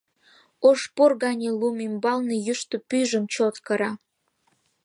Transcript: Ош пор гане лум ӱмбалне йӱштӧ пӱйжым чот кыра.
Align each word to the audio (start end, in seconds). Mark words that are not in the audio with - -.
Ош 0.69 0.79
пор 0.95 1.11
гане 1.23 1.49
лум 1.59 1.77
ӱмбалне 1.87 2.35
йӱштӧ 2.45 2.77
пӱйжым 2.89 3.23
чот 3.33 3.55
кыра. 3.65 3.91